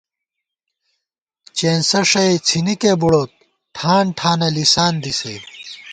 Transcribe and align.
چېنسہ 1.57 2.01
ݭَئ 2.09 2.31
څِھنِکےبُڑوت، 2.47 3.31
ٹھان 3.75 4.05
ٹھانہ 4.17 4.47
لِساندی 4.55 5.13
سے 5.19 5.35